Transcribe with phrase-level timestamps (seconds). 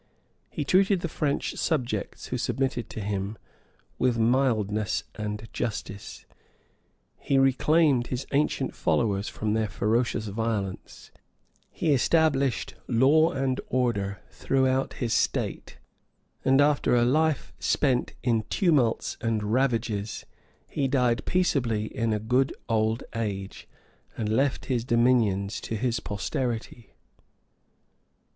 [0.49, 3.37] He treated the French subjects, who submitted to him,
[3.99, 6.25] with mildness and justice;
[7.19, 11.11] he reclaimed his ancient followers from their ferocious violence;
[11.69, 15.77] he established law and order throughout his state;
[16.43, 20.25] and after a life spent in tumults and ravages,
[20.67, 23.67] he died peaceably in a good old age,
[24.17, 26.95] and left his dominions to his posterity.